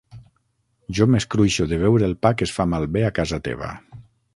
[1.01, 3.75] Jo m'escruixo de veure el pa que es fa malbé a casa teva.